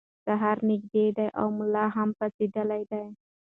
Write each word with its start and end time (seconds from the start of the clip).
سهار 0.25 0.57
نږدې 0.69 1.05
دی 1.17 1.27
او 1.39 1.47
ملا 1.57 1.85
هم 1.95 2.09
پاڅېدلی 2.17 2.83
دی. 2.91 3.03